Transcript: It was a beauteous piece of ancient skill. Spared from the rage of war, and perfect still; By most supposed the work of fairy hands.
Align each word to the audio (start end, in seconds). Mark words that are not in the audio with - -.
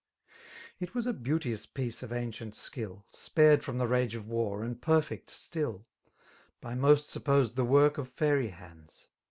It 0.79 0.95
was 0.95 1.05
a 1.05 1.13
beauteous 1.13 1.67
piece 1.67 2.01
of 2.01 2.11
ancient 2.11 2.55
skill. 2.55 3.05
Spared 3.11 3.63
from 3.63 3.77
the 3.77 3.87
rage 3.87 4.15
of 4.15 4.27
war, 4.27 4.63
and 4.63 4.81
perfect 4.81 5.29
still; 5.29 5.85
By 6.59 6.73
most 6.73 7.09
supposed 7.09 7.55
the 7.55 7.65
work 7.65 7.99
of 7.99 8.09
fairy 8.09 8.47
hands. 8.47 9.09